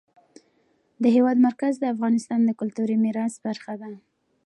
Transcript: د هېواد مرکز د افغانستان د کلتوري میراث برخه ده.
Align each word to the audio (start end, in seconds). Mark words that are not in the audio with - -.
د 1.01 1.03
هېواد 1.15 1.37
مرکز 1.47 1.73
د 1.79 1.83
افغانستان 1.93 2.39
د 2.45 2.51
کلتوري 2.59 2.97
میراث 3.03 3.33
برخه 3.45 3.73
ده. 3.81 3.91